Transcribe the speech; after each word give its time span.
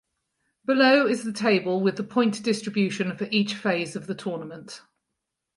Below 0.65 1.05
is 1.05 1.23
the 1.25 1.31
table 1.31 1.79
with 1.79 1.95
the 1.95 2.03
point 2.03 2.41
distribution 2.41 3.15
for 3.15 3.27
each 3.29 3.53
phase 3.53 3.95
of 3.95 4.07
the 4.07 4.15
tournament. 4.15 4.81